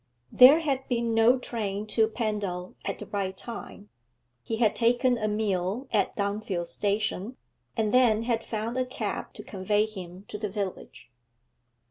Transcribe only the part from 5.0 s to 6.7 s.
a meal at Dunfield